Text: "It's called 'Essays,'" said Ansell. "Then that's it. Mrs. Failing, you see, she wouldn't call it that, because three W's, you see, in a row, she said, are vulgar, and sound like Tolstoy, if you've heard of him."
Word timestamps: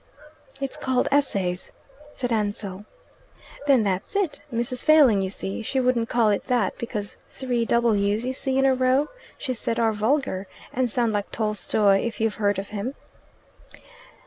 "It's 0.59 0.77
called 0.77 1.07
'Essays,'" 1.11 1.71
said 2.11 2.31
Ansell. 2.33 2.85
"Then 3.67 3.83
that's 3.83 4.15
it. 4.15 4.41
Mrs. 4.51 4.83
Failing, 4.83 5.21
you 5.21 5.29
see, 5.29 5.61
she 5.61 5.79
wouldn't 5.79 6.09
call 6.09 6.31
it 6.31 6.47
that, 6.47 6.75
because 6.79 7.17
three 7.29 7.65
W's, 7.65 8.25
you 8.25 8.33
see, 8.33 8.57
in 8.57 8.65
a 8.65 8.73
row, 8.73 9.09
she 9.37 9.53
said, 9.53 9.79
are 9.79 9.93
vulgar, 9.93 10.47
and 10.73 10.89
sound 10.89 11.13
like 11.13 11.29
Tolstoy, 11.29 11.99
if 11.99 12.19
you've 12.19 12.41
heard 12.41 12.57
of 12.57 12.69
him." 12.69 12.95